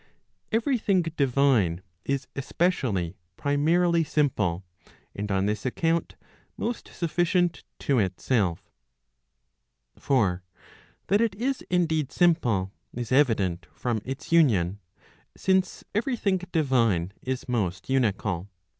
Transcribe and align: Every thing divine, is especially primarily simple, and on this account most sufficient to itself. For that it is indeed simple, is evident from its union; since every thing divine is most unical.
Every 0.51 0.79
thing 0.79 1.03
divine, 1.03 1.83
is 2.05 2.27
especially 2.35 3.17
primarily 3.37 4.03
simple, 4.03 4.65
and 5.15 5.31
on 5.31 5.45
this 5.45 5.63
account 5.63 6.15
most 6.57 6.87
sufficient 6.87 7.63
to 7.81 7.99
itself. 7.99 8.71
For 9.99 10.41
that 11.05 11.21
it 11.21 11.35
is 11.35 11.63
indeed 11.69 12.11
simple, 12.11 12.71
is 12.95 13.11
evident 13.11 13.67
from 13.75 14.01
its 14.03 14.31
union; 14.31 14.79
since 15.37 15.83
every 15.93 16.15
thing 16.17 16.37
divine 16.51 17.13
is 17.21 17.47
most 17.47 17.85
unical. 17.85 18.47